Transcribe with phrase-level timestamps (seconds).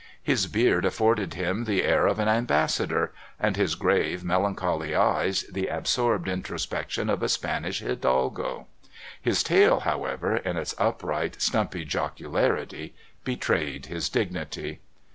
[0.23, 5.67] His beard afforded him the air of an ambassador, and his grave, melancholy eyes the
[5.67, 8.65] absorbed introspection of a Spanish hidalgo;
[9.21, 14.79] his tail, however, in its upright, stumpy jocularity, betrayed his dignity.